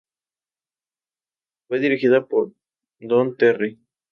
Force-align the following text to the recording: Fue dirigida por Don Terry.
Fue 1.67 1.77
dirigida 1.79 2.25
por 2.25 2.53
Don 3.01 3.37
Terry. 3.37 3.79